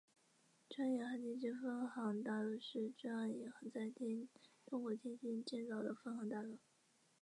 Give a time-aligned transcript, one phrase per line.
[0.67, 3.81] 中央银行天津分行大楼是中央银行在
[4.65, 6.57] 中国天津建造的分行大楼。